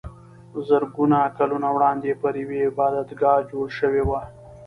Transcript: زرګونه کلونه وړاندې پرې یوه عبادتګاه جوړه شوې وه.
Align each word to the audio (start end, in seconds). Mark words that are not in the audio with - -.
زرګونه 0.67 1.19
کلونه 1.37 1.67
وړاندې 1.75 2.19
پرې 2.21 2.39
یوه 2.45 2.59
عبادتګاه 2.69 3.47
جوړه 3.49 3.69
شوې 3.79 4.03
وه. 4.09 4.21